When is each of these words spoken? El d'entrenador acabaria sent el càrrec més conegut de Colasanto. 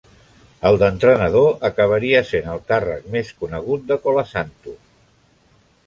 El 0.69 0.77
d'entrenador 0.83 1.45
acabaria 1.69 2.23
sent 2.31 2.49
el 2.55 2.63
càrrec 2.73 3.07
més 3.17 3.33
conegut 3.43 3.87
de 3.93 4.03
Colasanto. 4.07 4.79